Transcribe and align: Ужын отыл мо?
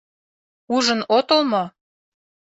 Ужын 0.75 0.99
отыл 1.17 1.41
мо? 1.51 1.63